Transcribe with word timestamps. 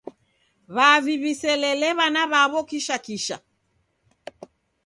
W'avi 0.75 1.13
w'iselele 1.21 1.89
w'ana 1.97 2.23
w'aw'o 2.31 2.61
kishakisha. 2.69 3.37